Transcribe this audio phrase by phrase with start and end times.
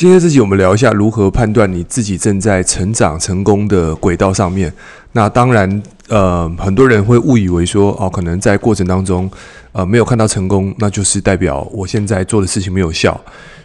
[0.00, 4.72] 今天这集我们聊一下如何判断你自己正在成长成功的轨道上面。
[5.12, 9.30] 那当然，呃，很多人会误以为说，哦，可能在过程当中，
[9.70, 13.18] 呃，没有看到成功，那就是代表我现在做的事情没有效。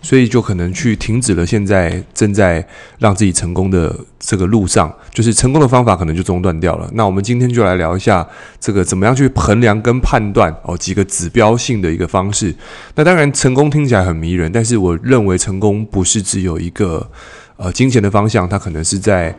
[0.03, 2.63] 所以就可能去停止了现在正在
[2.99, 6.87] 让自己成功的这个路上，就是成功的方法可能就中断掉了。
[6.93, 8.23] 那我们今天就来聊一下
[8.59, 12.53] 这个怎么样去衡量跟判断哦，几个指标性的一个方式。
[12.93, 17.09] 那当然成功听起来很迷人，但是我认为成功不是只有一个
[17.57, 19.35] 呃金钱的方向，它可能是在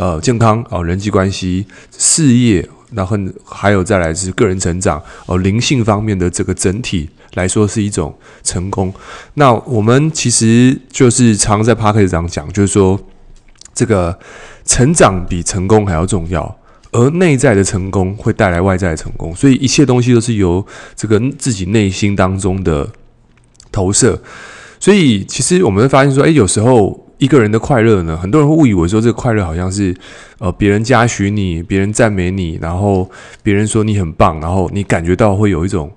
[0.00, 7.10] 呃健康哦、人际关系、事业，然后还有再来是个人成长哦、灵性方面的这个整体。
[7.34, 8.92] 来说是一种成功。
[9.34, 12.98] 那我们其实就是常在 Podcast 上讲，就是说
[13.72, 14.18] 这个
[14.64, 16.58] 成长比成功还要重要，
[16.90, 22.90] 而内在的成功会带来外在的成功，所以一切东西都是由这个自己内心当中的
[23.70, 24.20] 投射。
[24.80, 29.94] 所以其实我们会发现说，诶，有时候一个人的快乐呢，很多人会误以为说这个快乐好像是
[30.38, 33.08] 呃别人嘉许你，别人赞美你，然后
[33.44, 35.88] 别人说你很棒，然后你感觉到会有一种。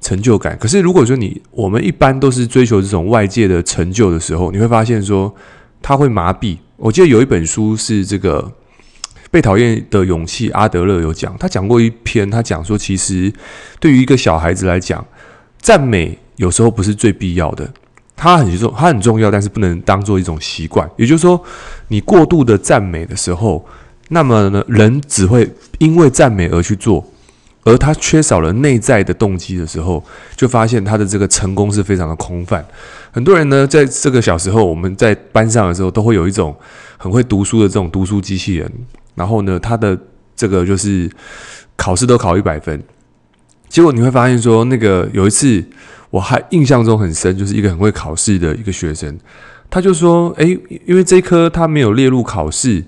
[0.00, 0.56] 成就感。
[0.60, 5.34] 可是，如果说你我们一般都是追求这种外界的成就的时候，你会发现说，
[5.82, 6.56] 他会麻痹。
[6.76, 8.40] 我记得有一本书是这个
[9.28, 13.32] 《被讨厌的勇气》，阿德勒有讲，他讲过一篇，他讲说，其实
[13.80, 15.04] 对于一个小孩子来讲，
[15.60, 17.68] 赞美有时候不是最必要的，
[18.18, 20.90] 它很重，它很重要，但是不能当做一种习惯。
[20.96, 21.40] 也就是说，
[21.86, 23.64] 你过度的赞美的时候，
[24.08, 27.02] 那么呢，人只会因为赞美而去做。
[27.64, 30.02] 而他缺少了内在的动机的时候，
[30.34, 32.64] 就发现他的这个成功是非常的空泛。
[33.12, 36.56] 很多人呢，在这个小时候，我们在班上的时候，都会有一种
[36.96, 38.72] 很会读书的这种读书机器人。
[39.14, 39.98] 然后呢，他的
[40.34, 41.10] 这个就是
[41.76, 42.82] 考试都考一百分。
[43.78, 45.64] 结果你会发现说，那个有一次
[46.10, 49.16] 我还印象中很深，就是一个很会考试的一个学生，
[49.70, 52.82] 他就说：“诶，因为这一科他没有列入考试。”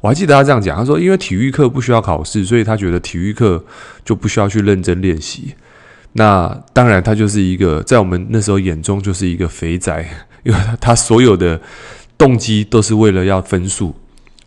[0.00, 3.62] 我还记得他这样讲，他说：“因为体育课不需要考试，所以他觉得体育课
[4.02, 5.52] 就不需要去认真练习。
[6.14, 10.08] 那当然，他就是一个在我们那时候眼中就是一个肥宅，
[10.42, 11.60] 因 为他所有的
[12.16, 13.94] 动机都是为了要分数。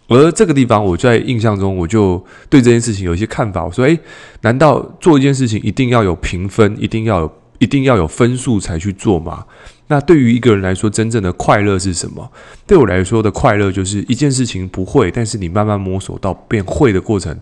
[0.08, 3.64] 而这个地方，我在印象中，我就对这件事情有一些看法。
[3.64, 3.98] 我说：诶，
[4.42, 9.46] 难道做一件事情一定要有评分，一定要有，一定要有分数才去做吗？”
[9.88, 12.30] 那对于一个人来说，真正的快乐是什么？
[12.68, 17.38] 对我来说的快乐，就是一件事情不会，但是你慢慢摸索到变会的过程。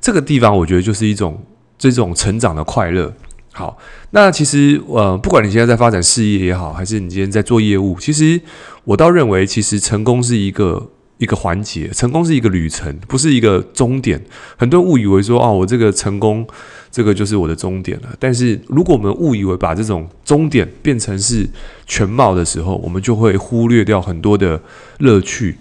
[0.00, 1.44] 这个地方，我觉得就是一种
[1.78, 3.12] 这种成长的快乐。
[3.52, 3.76] 好，
[4.10, 8.40] 那其实呃，不管你现在在发展事业也好，还是你今天在做业务，其实
[8.84, 10.90] 我倒认为，其实成功是一个。
[11.22, 14.20] 一个环节，成功是一个旅程，不是一个终点。
[14.56, 16.44] 很多人误以为说，哦，我这个成功，
[16.90, 18.08] 这个就是我的终点了。
[18.18, 21.48] 但是，如果我们误以为把这种终点变成是
[21.86, 24.60] 全貌的时候，我们就会忽略掉很多的
[24.98, 25.56] 乐趣。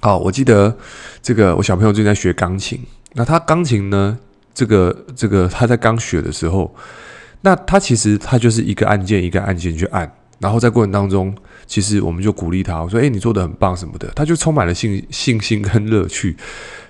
[0.00, 0.76] 好，我记得
[1.20, 2.78] 这个我小朋友最近在学钢琴，
[3.14, 4.16] 那他钢琴呢，
[4.54, 6.72] 这个这个他在刚学的时候，
[7.40, 10.08] 那他其实他就是一个按键一个按键去按，
[10.38, 11.34] 然后在过程当中。
[11.68, 16.36] 其实我们就鼓励他，我说：“诶，你做的很棒什么的。”他就充满了信信心跟乐趣。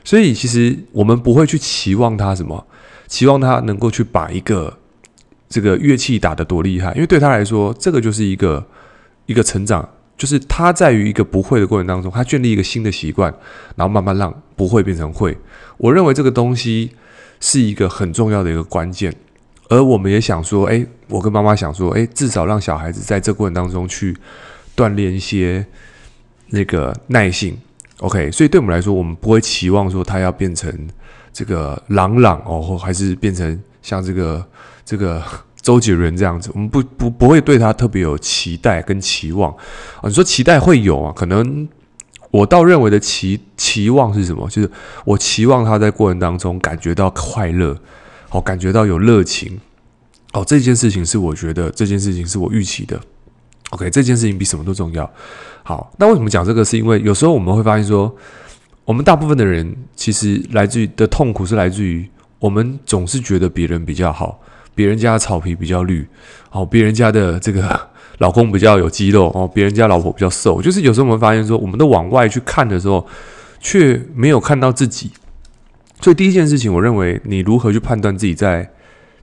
[0.05, 2.67] 所以其实我们不会去期望他什么，
[3.07, 4.77] 期望他能够去把一个
[5.49, 8.67] 这个乐器打得多厉害，因为对他来说，这个就是一个
[9.25, 13.35] 一个成长，就是他在于一个不会的过程当中，他建立一个新的习惯，
[13.77, 15.35] 然后慢慢让不会变成会。
[15.79, 16.91] 我认为这个东西
[17.41, 19.15] 是一个很重要的一个关键。
[19.69, 24.17] 而我们也想说，诶，我跟妈妈想说，诶，至少让小孩子在这过程当中去。
[24.77, 25.65] 锻炼一些
[26.51, 27.57] 那个耐性
[28.01, 30.71] ，OK，所以对我们来说，我们不会期望说他要变成
[31.33, 34.47] 这个朗朗哦，还是变成像这个
[34.85, 35.23] 这个
[35.63, 40.03] 周杰伦这样子，我们不不不会对他特别有期待跟期望啊。
[40.03, 41.11] 你说期待会有啊？
[41.17, 41.67] 可能
[42.31, 44.47] 我倒认为的期期望是什么？
[44.51, 44.71] 就是
[45.07, 47.75] 我期望他在过程当中感觉到快乐，
[48.31, 49.59] 哦，感觉到有热情，
[50.33, 53.01] 哦，这件事情是我觉得这件事情是我预期的。
[53.71, 55.11] OK，这件事情比什么都重要。
[55.63, 56.65] 好，那为什么讲这个？
[56.65, 58.15] 是因为有时候我们会发现说，
[58.85, 62.09] 我们大部分的人其实来自于的痛苦是来自于
[62.39, 64.41] 我们总是觉得别人比较好，
[64.75, 66.07] 别人家的草皮比较绿，
[66.53, 67.81] 哦，别人家的这个
[68.19, 70.63] 老公比较有肌肉，哦，别人家老婆比较瘦。
[70.63, 73.05] 就是有时候我们发现说，我们都往外去看的时候，
[73.59, 75.11] 却没有看到自己。
[76.01, 78.71] 所以第一件事情，我认为你如何去判断自己在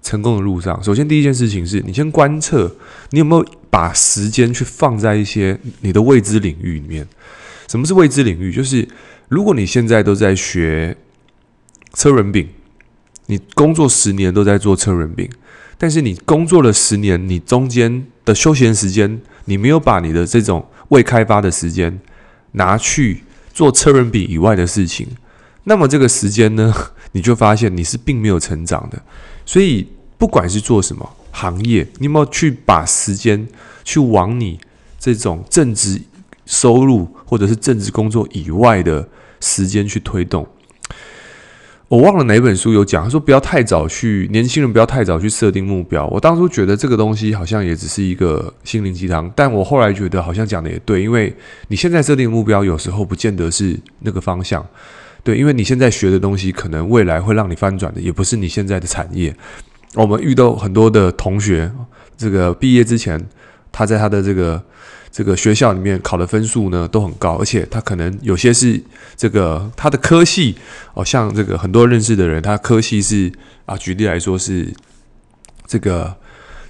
[0.01, 2.75] 成功的路上，首先第一件事情是你先观测
[3.11, 3.45] 你有没有。
[3.73, 7.07] 把时间去放在一些你的未知领域里面。
[7.67, 8.53] 什么是未知领域？
[8.53, 8.87] 就是
[9.29, 10.95] 如果你现在都在学
[11.95, 12.47] 车轮饼，
[13.25, 15.27] 你工作十年都在做车轮饼，
[15.79, 21.99] 但是你工作了十年，你中间的休闲时间，你没有把你的这种未开发的时间
[22.51, 25.07] 拿去做车轮饼以外的事情，
[25.65, 26.73] 那么这个时间呢，
[27.13, 29.01] 你就发现你是并没有成长的。
[29.45, 29.87] 所以
[30.17, 33.47] 不管是做什么行业，你有没有去把时间
[33.83, 34.59] 去往你
[34.99, 36.01] 这种正职
[36.45, 39.07] 收入或者是正职工作以外的
[39.39, 40.47] 时间去推动？
[41.89, 46.07] 我忘了哪本书有讲，他说不要太早去，年轻人不要太早去设定目标。
[46.07, 51.31] 我当初觉得这个东西好像也只是一个心灵鸡汤，但我后来觉得好像讲的也对，因为
[51.67, 54.65] 你现在设定目标有时候不见得是那个方向，
[55.23, 59.35] 对，因为你现在学的东西可能未来会让你翻转的，也不是你现在的产业。
[59.95, 61.71] 我们遇到很多的同学，
[62.17, 63.23] 这个毕业之前，
[63.71, 64.63] 他在他的这个。
[65.15, 68.81] 这个学校里面考的分数呢都很高，而且他可能有些是
[69.15, 70.55] 这个他的科系
[70.95, 73.31] 哦，像这个很多认识的人，他科系是
[73.67, 74.73] 啊，举例来说是
[75.67, 76.15] 这个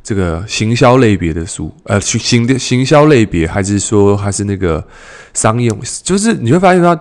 [0.03, 4.85] 这个行销类别的书，呃，行的行销类别，还是说还是那个
[5.33, 5.71] 商业，
[6.03, 6.93] 就是你会发现他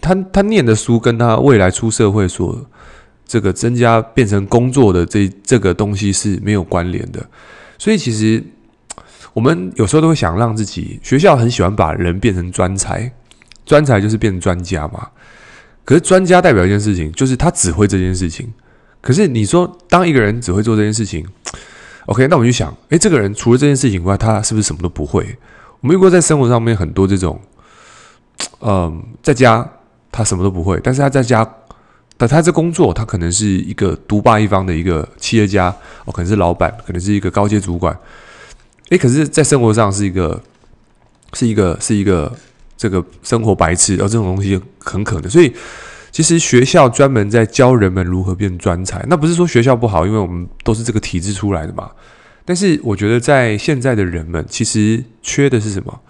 [0.00, 2.64] 他他念的书跟他未来出社会所
[3.26, 7.26] 这个增加变成工作的这这个东西是没有关联的，
[7.78, 8.42] 所以其实。
[9.32, 13.12] 我们有时候都会想让自己学校很喜欢把人变成专才，
[13.66, 15.08] 专才就是变成专家嘛。
[15.84, 18.54] 可是专家代表一件事情，就是他只会这件事情。
[19.00, 21.26] 可是你说，当一个人只会做这件事情
[22.06, 25.36] ，OK，那我们就想，诶，这个人除了这件事情以外，他是不是什么都不会？
[25.80, 27.40] 我们如果在生活上面很多这种，
[28.60, 29.68] 嗯，在家
[30.16, 31.44] 他什么都不会，但是他在家，
[32.16, 35.74] 但他在工作，他可能是一个独霸一方的一个企业家，
[36.04, 37.98] 哦，可能是老板，可能是一个高阶主管。
[38.90, 40.40] 诶，可是，在生活上是一个，
[41.32, 42.32] 是一个，是一个
[42.76, 45.28] 这个生活白痴，而这种东西很可能。
[45.28, 45.52] 所以，
[46.12, 49.04] 其实学校专门在教人们如何变专才。
[49.08, 51.90] 那不是说学校不好，因为我们都是这个体制出来的嘛。
[52.44, 56.00] 但是，我觉得在现在的人们，其实缺的是什么？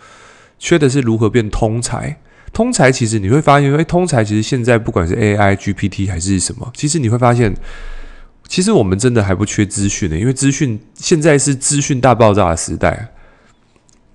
[0.59, 2.21] 缺的是如何变通才。
[2.55, 7.55] 通才其实你会发现，因为，通才其实现在不管是 AI、GPT 还是什么，其实你会发现。
[8.47, 13.09] 其实我们真的还不缺资讯呢，因为资讯现在是资讯大爆炸的时代。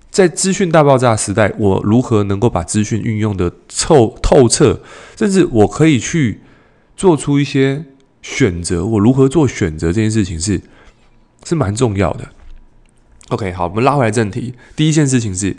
[0.08, 4.80] 在资讯大爆炸时代，我如何能够把资讯运用的透透彻，
[5.16, 6.42] 甚至我可以去
[6.96, 7.84] 做出一些
[8.22, 8.86] 选择？
[8.86, 10.60] 我如何做选择这件事情是
[11.44, 12.28] 是蛮重要的。
[13.30, 14.54] OK，好，我们拉回来正题。
[14.76, 15.56] 第一件事情是，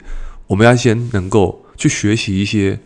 [0.47, 2.79] 我们要先能够去学习一些。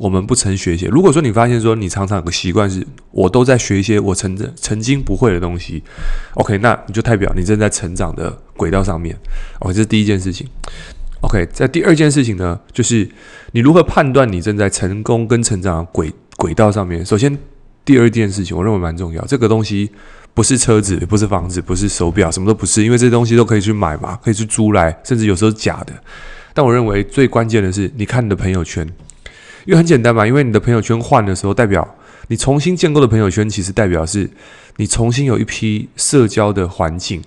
[0.00, 0.86] 我们不曾学习。
[0.86, 5.82] 如果说你发现说你常常有个习惯是，我都在学一些我曾曾经不会的东西
[6.36, 9.14] ，OK，那你就代表你正在成长的轨道上面。
[9.58, 10.48] OK，这是第一件事情。
[11.20, 13.06] OK，在第二件事情呢，就是
[13.52, 17.04] 你如何判断你正在成功跟成长的轨轨道上面。
[17.04, 17.36] 首先，
[17.84, 19.22] 第二件事情我认为蛮重要。
[19.26, 19.90] 这个东西
[20.32, 25.92] 不是车子，不是房子，不是手表，什么都不是，因为这些东西都可以去买嘛，可以去租来，甚至有时候假的。
[26.52, 28.86] 但我认为最关键的是，你看你的朋友圈。
[29.66, 31.86] 因为很简单嘛，因为你的朋友圈换的时候，代表
[32.28, 34.28] 你重新建构的朋友圈，其实代表是
[34.76, 37.22] 你重新有一批社交的环境，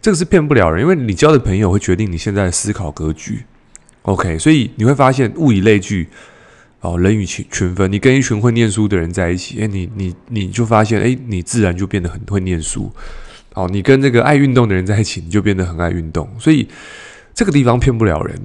[0.00, 3.44] 这个是骗不了人，因为你交的朋友会决定你现在的思考格局。
[4.02, 6.08] OK，所以你会发现物以类聚，
[6.80, 7.90] 哦，人以群群分。
[7.90, 12.92] 你跟一群会念书的人在一起，诶，你你你就发现，诶，你自然就变得很会念书。
[13.54, 16.28] 哦，你跟这个爱运动的人在一起，你就变得很爱运动。
[16.38, 16.68] 所以
[17.34, 18.38] 这个地方骗不了人。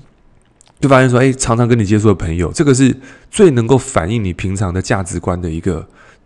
[0.86, 2.96] 就发现说，哎，常常跟你接触的朋友，这个是
[3.32, 5.84] 最能够反映你平常的价值观的一个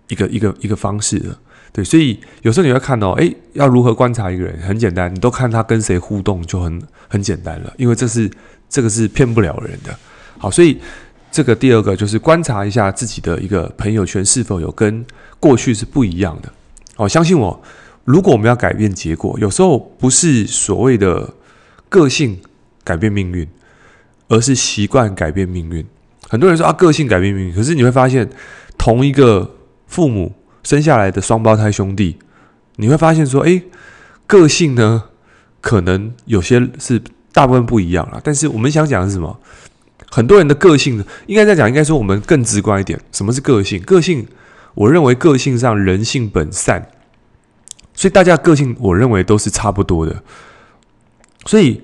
[0.10, 1.38] 一个一个一个方式的，
[1.72, 1.82] 对。
[1.82, 8.30] 所以有时候你会看到，哎，要如何观察一个人，很简单，你都看他跟谁互动就很很简单了，因为这是
[8.68, 9.98] 这个是骗不了人的。
[10.38, 10.78] 好，所以
[11.32, 15.06] 这个第二个就是观察一下自己的一个朋友圈是否有跟
[15.40, 16.52] 过去是不一样的。
[16.98, 17.58] 哦，相信我，
[18.04, 21.34] 如果我们要改变结果，有时候不是所谓的
[21.88, 22.38] 个性
[22.84, 23.48] 改变命运。
[24.30, 25.86] 而是习惯改变命运。
[26.30, 27.54] 很多人说啊，个性改变命运。
[27.54, 28.30] 可是你会发现，
[28.78, 29.56] 同一个
[29.88, 30.34] 父母
[30.64, 32.18] 生下来的双胞胎兄弟，
[32.76, 33.64] 你会发现说，诶，
[34.28, 35.06] 个性呢，
[35.60, 37.02] 可能有些是
[37.34, 38.22] 大部分不一样了。
[38.24, 39.40] 但是我们想讲的是什么？
[40.12, 43.00] 很多人的个性呢，应该在讲，应该说我们更直观一点。
[43.12, 43.82] 什么是个性？
[43.82, 44.28] 个性，
[44.76, 46.88] 我认为个性上人性本善，
[47.96, 50.24] 所以大家个性，我认为都是差不多的。
[51.48, 51.82] 所以。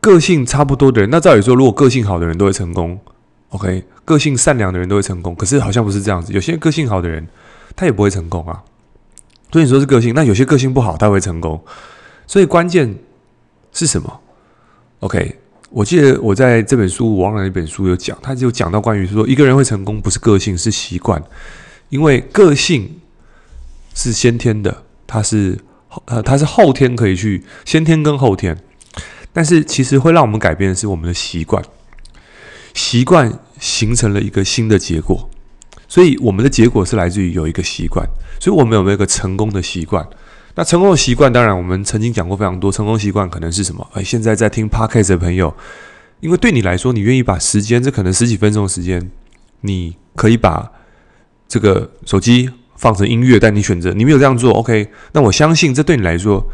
[0.00, 2.98] 个性差不多的人，那照理说，如果个性好的人都会成功
[3.50, 5.34] ，OK，个性善良的人都会成功。
[5.34, 7.26] 可是好像不是这样子，有些个性好的人，
[7.76, 8.62] 他也不会成功啊。
[9.52, 11.62] 所以你说是个性，那有些个性不好，他会成功。
[12.26, 12.94] 所以关键
[13.72, 14.20] 是什么
[15.00, 15.36] ？OK，
[15.68, 21.22] 我记得我在这本书，我忘了一本书有讲，他就讲到关于说一个人会成功，不是个性，是习惯。
[21.90, 23.00] 因为个性
[23.94, 28.56] 是先天的，它是后呃，它是后天可以去先天跟后天。
[29.32, 31.62] 但是其实会让我们改变的是我们的习惯。
[32.72, 35.28] 习惯形成了一个新的结果，
[35.88, 38.06] 所以我们的结果是来自于有一个习惯。
[38.38, 40.06] 所以我们有没有一个成功的习惯？
[40.54, 42.72] 那成功的习惯，当然我们曾经讲过非常多。
[42.72, 43.86] 成功习惯可能是什么？
[43.92, 45.54] 哎，现在在听 Podcast 的朋友，
[46.20, 49.10] 因为对你来说，你愿意把时间，这可能十几分钟的时间，
[49.60, 50.70] 你可以把
[51.48, 54.90] 这个手机放成音乐，但你选择你没有这样做，OK？
[55.12, 56.44] 那我相信这对你来说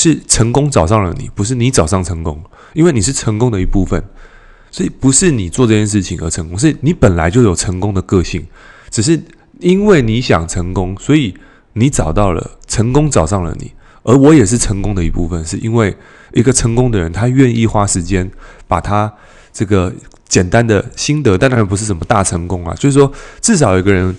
[0.00, 2.42] 是成功找上了你，不是你找上成功，
[2.72, 4.02] 因为你是成功的一部分，
[4.70, 8.46] 所以不是你做这件事情而成功，是你本来就有成功的个性，
[8.90, 9.20] 只是
[9.58, 11.34] 因为你想成功，所以。
[11.74, 15.96] 你找到了成功，找上了你，而我也是成功的一部分，是因为
[16.32, 18.28] 一个成功的人，他愿意花时间
[18.66, 19.10] 把他
[19.52, 19.94] 这个
[20.26, 24.14] 简单的心得，当然不是什么大成功啊，就是说至少有一个人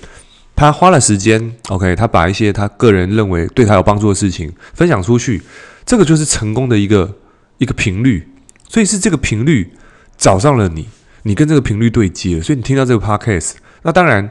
[0.55, 5.41] 他花了时间，OK，他把一些他个人认为对他有帮助的事情分享出去，
[5.85, 7.17] 这个就是成功的一个
[7.57, 8.27] 一个频率，
[8.67, 9.73] 所以是这个频率
[10.17, 10.87] 找上了你，
[11.23, 14.29] 你跟这个频率对接，所以你听到这个 podcast，那当然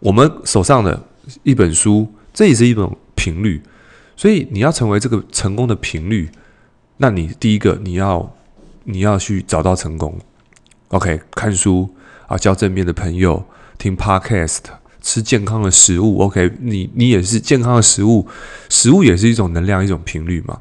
[0.00, 1.08] 我们手上的
[1.42, 2.12] 一本书。
[2.30, 3.60] 这也是一种频率，
[4.14, 6.28] 所以你要成为这个成功的频率，
[6.98, 8.32] 那你第一个你要
[8.84, 10.16] 你要去找到成功
[10.88, 11.92] ，OK，看书
[12.28, 13.44] 啊，交正面的朋友，
[13.76, 14.58] 听 Podcast，
[15.02, 18.28] 吃健康的食物，OK，你你也是健康的食物，
[18.68, 20.60] 食物也是一种能量，一种频率嘛。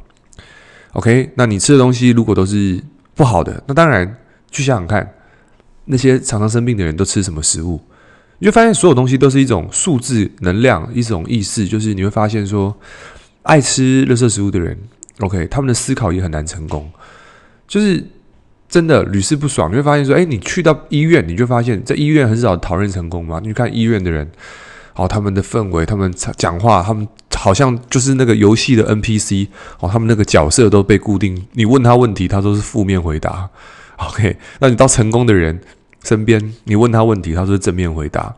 [0.98, 2.82] ，OK，那你吃的东西如果都是
[3.13, 4.18] 不好的，那当然
[4.50, 5.13] 去想想看，
[5.86, 7.80] 那些常常生病的人都吃什么食物？
[8.39, 11.68] 你就发现，所有东西都是一种数字能量，一种意识。
[11.68, 12.75] 就是你会发现说，
[13.44, 14.77] 爱吃垃圾食物的人
[15.22, 16.88] ，OK，他们的思考也很难成功。
[17.68, 18.04] 就是
[18.70, 19.72] 真的屡试不爽。
[19.72, 23.39] 你会发现说，哎，你去到医院，你就发现，在医院很少讨论成功嘛。
[23.44, 24.30] 你看医院的人，
[24.94, 29.48] 好，他们的氛围，他们讲话，他们好像就是那个游戏的 NPC，
[29.79, 31.48] 哦，他们那个角色都被固定。
[31.53, 33.50] 你问他问题，他都是负面回答。
[33.98, 35.62] OK，那你到成功的人。
[36.03, 38.34] 身边，你问他问题，他说正面回答，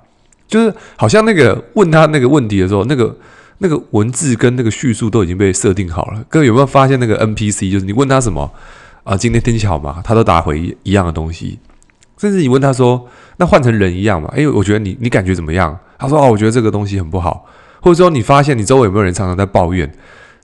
[0.48, 3.16] 就是好像那个问他那个问题的时候，那个
[3.60, 6.24] 那个文字跟那个叙述都已经被设定好了。
[6.30, 7.72] 各位有没有发现那个 NPC？
[7.72, 8.52] 就是你问他什么
[9.04, 9.16] 啊？
[9.16, 10.02] 今天天气好吗？
[10.04, 11.60] 他都答回一样的东西。
[12.18, 14.28] 甚至你问他说，那换成人一样嘛？
[14.34, 15.78] 诶，我觉得你你感觉怎么样？
[16.00, 17.46] 他说哦，我觉得这个东西很不好。
[17.82, 19.92] 或者说你发现你周围有没有人常常在抱怨？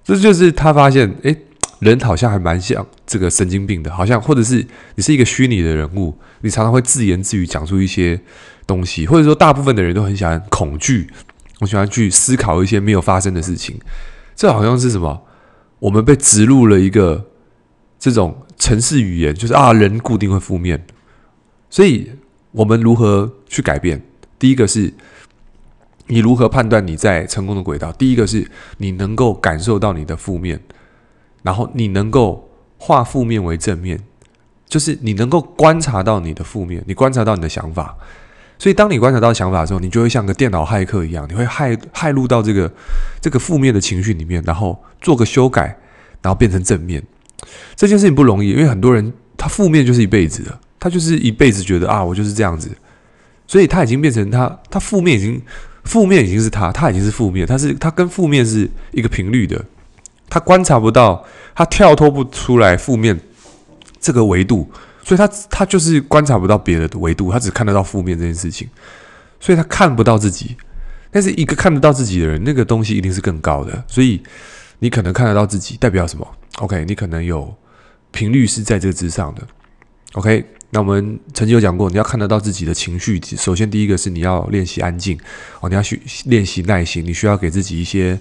[0.03, 1.37] 这就是他发现诶。
[1.79, 4.65] 人好像还蛮像这个神经病的，好像或者是
[4.95, 8.19] 你是一个虚拟的人物，你常常会自言自语讲出一些
[8.65, 11.07] 东西，或者说大部分的人都很喜欢恐惧，
[11.59, 13.77] 我喜欢去思考一些没有发生的事情。
[14.37, 15.21] 这好像是什么？
[15.79, 17.25] 我们被植入了一个
[17.99, 20.81] 这种城市语言，就是啊，人固定会负面。
[21.69, 22.09] 所以
[22.51, 24.01] 我们如何去改变？
[24.39, 24.91] 第一个是
[26.07, 27.91] 你如何判断你在成功的轨道？
[27.93, 30.59] 第一个是你能够感受到你的负面。
[31.43, 33.99] 然后你能够化负面为正面，
[34.67, 37.95] 就是你能够观察到你的负面，你观察到你的想法。
[38.57, 42.73] 所以当你观察到想法的时候，你就会像个电脑骇客一样，你会骇骇入到这个
[43.21, 45.77] 这个负面的情绪里面，然后做个修改，
[46.23, 47.03] 然后变成正面。
[47.75, 52.75] 这件事情不容易，因为很多人他负面就是一辈子的，他就是一辈子觉得啊，我就是这样子，
[53.45, 55.39] 所以他已经变成他他负面已经
[55.85, 59.63] 负面已经是他，他已经是负面，他是他跟负面是一个频率的。
[60.29, 61.23] 他观察不到，
[61.53, 63.17] 他跳脱不出来负面
[63.99, 64.69] 这个维度，
[65.03, 68.67] 所以他他就是观察不到别的维度，他只看得到负面这件事情，
[69.39, 70.57] 所以他看不到自己。
[71.11, 73.83] 但是一个看得到自己的人，那个东西一定是更高的。
[73.87, 74.21] 所以
[74.79, 76.27] 你可能看得到自己，代表什么
[76.57, 77.55] ？OK，你可能有
[78.11, 79.41] 频率是在这个之上的。
[80.13, 80.43] OK，
[80.75, 85.17] 那我们曾经有讲过，你要看得到自己的情绪，首先第一个是你要练习安静
[85.61, 88.19] 哦，你要去练习耐心，你需要给自己一些。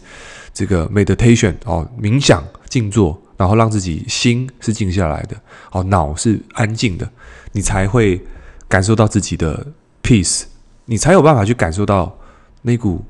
[0.52, 5.36] 这个 meditation 哦，冥想静坐，然后让自己心是静下来的，
[5.72, 7.10] 哦，脑是安静的，
[7.50, 8.24] 你才会
[8.68, 9.66] 感受到自己的
[10.00, 10.44] peace，
[10.84, 12.16] 你才有办法去感受到
[12.62, 13.04] 那股、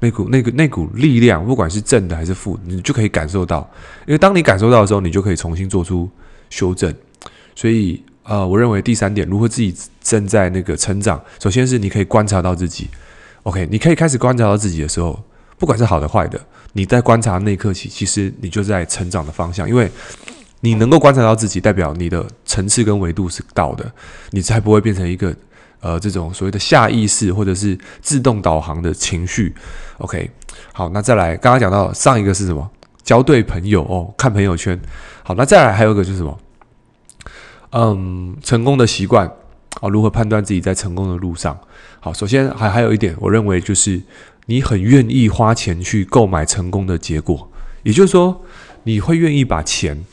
[0.00, 3.70] 那股、那个、那股力量，不管是正的还是负，你就可以感受到。
[4.04, 6.10] 因为当你感受到的时候，你就可以重新做出
[6.50, 6.92] 修正。
[7.54, 12.88] 所以，呃，我认为第三点，如何自己正在那个成长，首先是你可以观察到自己。
[13.44, 15.18] OK，你可以开始观察到自己的时候。
[15.58, 16.38] 不管是好的坏的，
[16.74, 19.90] 你在观察那一刻起，其实你就在成长的方向，因为
[20.60, 23.90] 你能够观察到自己，代表你的层次跟维度是到的，
[24.32, 25.34] 你才不会变成一个
[25.80, 29.54] 呃这种所谓的下意识或者是自动导航的情绪。
[29.96, 30.30] OK，
[30.74, 32.70] 好，那再来，刚刚讲到上一个是什么？
[33.02, 34.78] 交对朋友哦，看朋友圈。
[35.22, 36.38] 好，那再来还有一个就是什么？
[37.72, 39.26] 嗯，成功的习惯
[39.80, 41.58] 啊，如何判断自己在成功的路上？
[42.00, 44.00] 好，首先还还有一点，我认为就是。
[44.48, 47.50] 你很愿意花钱去购买成功的结果，
[47.82, 48.44] 也就是说，
[48.84, 50.04] 你会愿意把钱，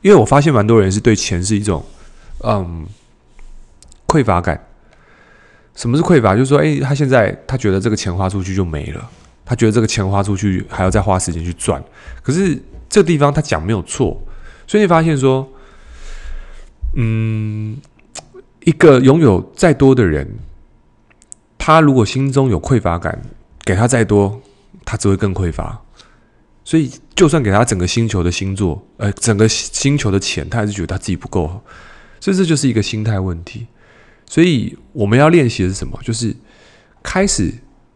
[0.00, 1.84] 因为我发现蛮多人是对钱是一种，
[2.44, 2.86] 嗯，
[4.06, 4.64] 匮乏感。
[5.74, 6.36] 什么是匮乏？
[6.36, 9.10] 就是说，诶，他现在他觉得这个钱花出去就没了，
[9.44, 11.82] 他觉得这个钱花出去还要再花时间去赚。
[12.22, 12.56] 可是
[12.88, 14.16] 这地方他讲没有错，
[14.68, 15.44] 所以你发现说，
[16.94, 17.76] 嗯，
[18.64, 20.38] 一个拥有再多的人，
[21.58, 23.20] 他如果心中有匮乏感，
[23.64, 24.40] 给他再多，
[24.84, 25.80] 他只会更匮乏。
[26.64, 31.62] 所以，就算给他整个星球的星座，呃，整个星球的钱，他还是觉得他自己不够。
[32.20, 33.66] 所以，这就是一个心态问题。
[34.26, 35.98] 所以我们要练习的是什么？
[36.02, 36.34] 就是
[37.02, 37.52] 开始，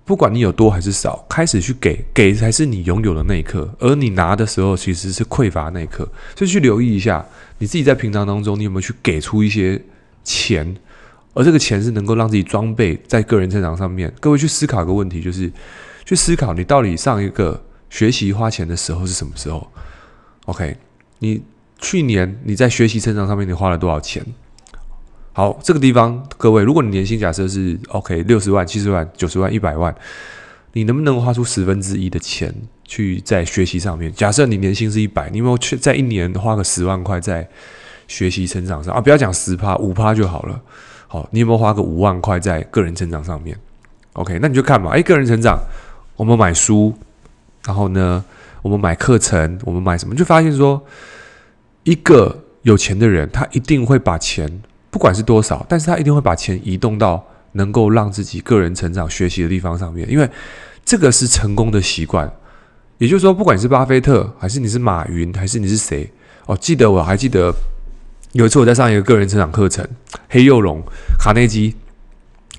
[0.09, 6.09] 不管你有多还是少，开始去给，给才是你拥有的那一刻，而你拿的时候其实是匮乏那一刻。
[6.35, 7.23] 所以去留意一下，
[7.59, 9.79] 你自己在平常当中，你有没有去给出一些
[10.25, 10.75] 钱，
[11.35, 14.11] 而这个钱是能够让自己装备在个人成长上面。
[14.19, 15.53] 各位去思考一个问题，就是
[16.07, 19.71] 去思考你到底上一个学习花钱的时候是什么时候
[20.47, 20.75] ？OK，
[21.19, 21.43] 你
[21.79, 24.25] 去年你在学习成长上面你花了多少钱？
[25.39, 29.95] 好，这个地方，各位，如果你年薪假设是 OK 六十万、七十万、九十万、一百万，
[30.73, 32.53] 你能不能花出十分之一的钱
[32.85, 34.13] 去在学习上面？
[34.13, 37.49] 假设你年薪是一百，你有没有去在一年花个十万块在
[38.09, 39.01] 学习成长上啊？
[39.01, 40.61] 不要讲十趴，五趴就好了。
[41.07, 43.57] 好，你有没有花个五万块在个人成长上面
[44.15, 44.91] ？OK，那你就看嘛。
[44.91, 45.57] 诶，个人成长，
[46.17, 46.93] 我们买书，
[47.65, 48.25] 然后呢，
[48.61, 50.17] 我们买课程，我们买什么？
[50.17, 50.85] 就发现说，
[51.85, 54.65] 一个有钱的人，他一定会把钱。
[54.99, 60.29] 不管是多少，但是他一定会把钱移动到能够让自己个人成长、学习的地方上面，因为
[60.85, 62.29] 这个是成功的习惯。
[62.97, 66.13] 也就是说，不管你是巴菲特，还是你是马云，还是你是谁，
[66.47, 67.55] 哦，记得我还记得
[68.33, 69.87] 有一次我在上一个个人成长课程，
[70.29, 70.83] 黑幼龙
[71.17, 71.77] 卡内基，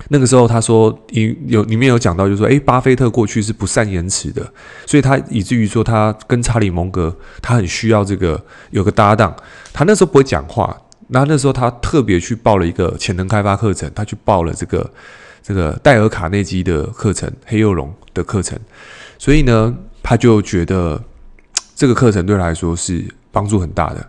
[0.08, 4.50] 那个时候他说，有有里面有讲到，就是说，诶，巴菲特过去是不善言辞的，
[4.86, 9.36] 所以他以至于说他跟查理蒙格，他很需要这个有个搭档，
[9.74, 10.74] 他那时候不会讲话。
[11.12, 14.88] 那那时候他特别去报了一个潜能开发课程，他去报了这个
[15.42, 18.56] 这个戴尔卡内基的课程，黑幼龙的课程，
[19.18, 21.02] 所以呢，他就觉得
[21.74, 24.08] 这个课程对他来说是帮助很大的，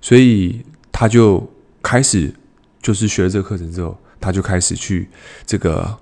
[0.00, 1.46] 所以他就
[1.82, 2.32] 开始
[2.80, 5.06] 就是学了这个课程之后，他就开始去
[5.44, 5.94] 这个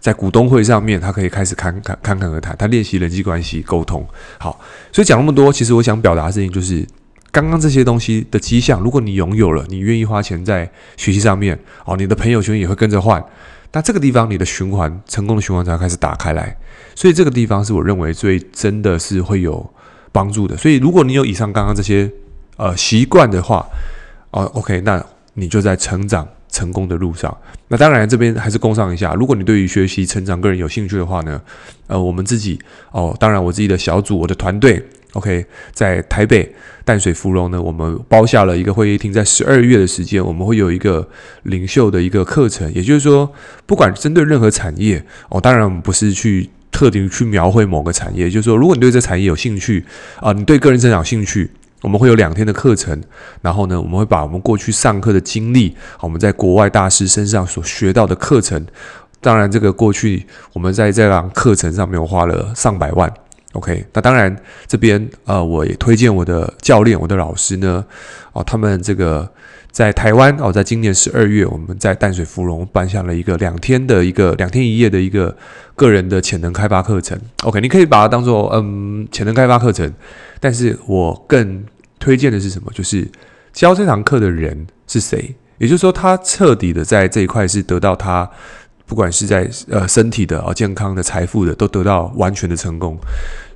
[0.00, 4.04] 在股东会上面，他可以开始侃侃侃侃而谈，他练习人际关系沟通。
[4.38, 6.84] 好，所以讲那么多，其实我想表达的事情就是。
[7.36, 10.64] 刚刚这些东西的迹象，如果你拥有了，你愿意花钱在
[10.96, 13.22] 学习上面，哦，你的朋友圈也会跟着换，
[13.72, 16.56] 那这个地方你的循环成功的循环才开始打开来。
[16.94, 19.70] 所以这个地方是我认为最真的是会有
[20.12, 20.56] 帮助的。
[20.56, 22.10] 所以如果你有以上刚刚这些
[22.56, 23.66] 呃习惯的话，
[24.30, 27.36] 哦，OK，那你就在成长成功的路上。
[27.68, 31.38] 那当然这边还是工商一下，如果你对于学习成长个人有兴趣的话呢，
[31.86, 32.58] 呃，我们自己
[32.92, 34.82] 哦，当然我自己的小组，我的团队。
[35.16, 41.08] OK，在台北淡水芙蓉呢，我们包下了一个会议厅，在十二月的时间，我们会有一个
[41.44, 42.70] 领袖的一个课程。
[42.74, 43.32] 也就是说，
[43.64, 49.82] 不管针对任何产业哦，当然我们不是去特定去描绘某个产业，就是说，如果你对这产业有兴趣
[50.20, 51.50] 啊，你对个人成长有兴趣，
[51.80, 53.02] 我们会有两天的课程。
[53.40, 58.66] 然后呢，我们会把我们过去上课的经历，我们在国外大师身上所学到的课程，
[59.22, 63.10] 当然这个过去我们在这堂课程上面花了上百万。
[63.56, 67.82] OK，那当然这边呃，我也推荐我的教练、我的老师呢，
[68.32, 69.32] 哦，他们这个
[69.70, 75.34] 在台湾哦，在今年十二月，我们在淡水芙蓉办下了一个两天的一个两天一夜的一个
[75.74, 77.18] 个人的潜能开发课程。
[77.44, 79.90] OK，你可以把它当做嗯潜能开发课程，
[80.38, 81.64] 但是我更
[81.98, 82.70] 推荐的是什么？
[82.74, 83.08] 就是
[83.54, 85.34] 教这堂课的人是谁？
[85.58, 88.30] 也就是说，他彻底的在这一块是得到他。
[88.86, 92.96] 不管是在呃身体的啊健康的财富的，都得到完全的成功。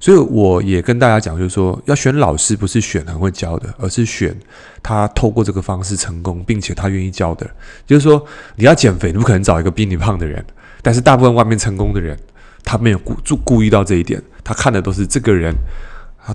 [0.00, 4.36] 所以我也跟大家讲，就是说要选老师，不是选很会教的，而是选
[4.82, 7.48] 他透过这个方式成功，并且他愿意教的。
[7.86, 8.24] 就是说
[8.56, 10.44] 你要减肥，你不可能找一个比你胖的人。
[10.82, 12.18] 但是大部分外面成功的人，
[12.64, 15.54] 他没有顾注顾意到这一点，他看的都是这个人，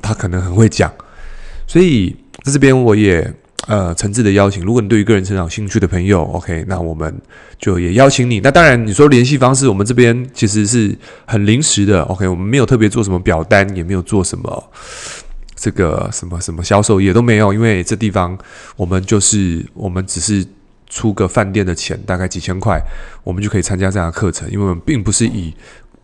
[0.02, 0.92] 他可能很会讲。
[1.68, 3.34] 所以在这边我也。
[3.68, 7.14] 呃，诚挚的邀请，如果你对于个人成长有兴趣的朋友，OK，那我们
[7.58, 8.40] 就也邀请你。
[8.40, 14.72] 那当然，你说联系方式，我们这边其实是很临时的，OK，我们没有特别做什么表单，也没有做什么
[15.56, 18.38] 这个什么什么销售，也都没有，因为这地方
[18.76, 20.46] 我们就是我们只是
[20.88, 22.80] 出个饭店的钱，大概几千块，
[23.24, 25.52] 我们就可以参加这样的课程，因为我们并不是以。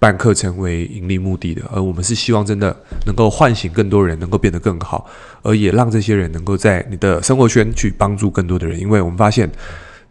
[0.02, 5.08] 办课程为盈利目的的，而我们是希望真的能够唤醒更多人，能够变得更好，
[5.44, 8.80] 而也让这些人能够在你的生活圈去帮助更多的人。
[8.80, 9.48] 因为我们发现，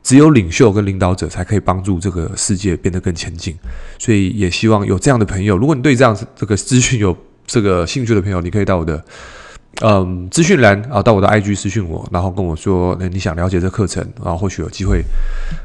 [0.00, 3.58] 只有领袖跟领导者才可以帮助这个世界变得更前进。
[3.98, 9.04] 所以也希望有这样的朋友，如果你对这样这个资讯有这个兴趣的朋友，你可以到我的
[9.82, 15.02] 嗯，资讯栏啊，到我的 IG 私讯我，然后跟我说，那你想了解这课程啊，或许有机会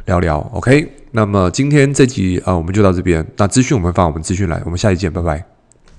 [0.05, 0.39] 聊聊。
[0.53, 3.25] OK，那么今天这集啊，我们就到这边。
[3.37, 5.54] 那资讯我们放我们资讯栏，我们下期见，拜拜。